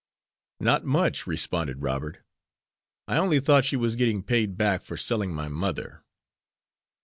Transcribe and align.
"Not 0.59 0.83
much," 0.83 1.27
responded 1.27 1.83
Robert. 1.83 2.23
"I 3.07 3.17
only 3.17 3.39
thought 3.39 3.65
she 3.65 3.75
was 3.75 3.95
getting 3.95 4.23
paid 4.23 4.57
back 4.57 4.81
for 4.81 4.97
selling 4.97 5.31
my 5.31 5.47
mother." 5.47 6.01